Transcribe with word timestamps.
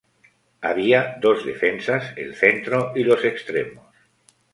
Había 0.61 1.17
dos 1.21 1.45
defensas, 1.45 2.13
el 2.17 2.33
centro 2.33 2.91
y 2.95 3.03
los 3.03 3.23
extremos. 3.23 3.85